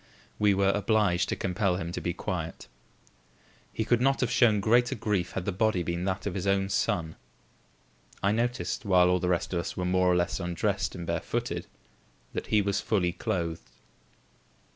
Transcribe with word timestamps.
We 0.39 0.55
were 0.55 0.71
obliged 0.73 1.29
to 1.29 1.35
compel 1.35 1.75
him 1.75 1.91
to 1.91 2.01
be 2.01 2.11
quiet. 2.11 2.67
He 3.71 3.85
could 3.85 4.01
not 4.01 4.19
have 4.21 4.31
shown 4.31 4.59
greater 4.59 4.95
grief 4.95 5.33
had 5.33 5.45
the 5.45 5.51
body 5.51 5.83
been 5.83 6.05
that 6.05 6.25
of 6.25 6.33
his 6.33 6.47
own 6.47 6.69
son. 6.69 7.17
I 8.23 8.31
noticed, 8.31 8.83
while 8.83 9.09
all 9.11 9.19
the 9.19 9.29
rest 9.29 9.53
of 9.53 9.59
us 9.59 9.77
were 9.77 9.85
more 9.85 10.07
or 10.07 10.15
less 10.15 10.39
undressed 10.39 10.95
and 10.95 11.05
barefooted, 11.05 11.67
that 12.33 12.47
he 12.47 12.63
was 12.63 12.81
fully 12.81 13.11
clothed. 13.11 13.69